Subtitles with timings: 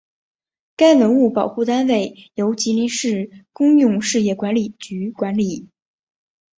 [0.75, 5.69] 该文物保护单位由吉林市公用事业管理局管理。